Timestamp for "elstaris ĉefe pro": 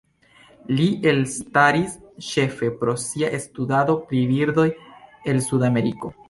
1.11-2.95